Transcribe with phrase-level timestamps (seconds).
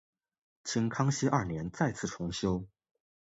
[0.63, 2.65] 清康熙二年再次重修。